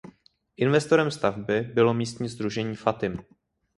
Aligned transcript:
Investorem 0.57 1.11
stavby 1.11 1.61
bylo 1.61 1.93
místní 1.93 2.27
sdružení 2.29 2.75
Fatym. 2.75 3.17